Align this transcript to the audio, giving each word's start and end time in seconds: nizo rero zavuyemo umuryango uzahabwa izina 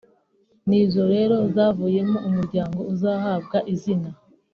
nizo 0.67 1.01
rero 1.13 1.35
zavuyemo 1.55 2.17
umuryango 2.29 2.79
uzahabwa 2.93 3.57
izina 3.73 4.09